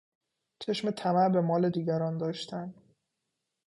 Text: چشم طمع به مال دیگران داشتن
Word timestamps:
چشم 0.59 0.91
طمع 0.91 1.29
به 1.29 1.41
مال 1.41 1.69
دیگران 1.69 2.17
داشتن 2.17 2.73